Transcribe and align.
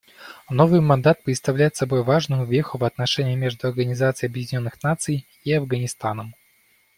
Новый 0.49 0.81
мандат 0.81 1.21
представляет 1.23 1.75
собой 1.75 2.01
важную 2.01 2.43
веху 2.47 2.79
в 2.79 2.83
отношениях 2.83 3.37
между 3.37 3.67
Организацией 3.67 4.29
Объединенных 4.31 4.81
Наций 4.81 5.27
и 5.43 5.53
Афганистаном. 5.53 6.33